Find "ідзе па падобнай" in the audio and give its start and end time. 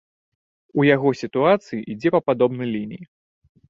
1.93-2.67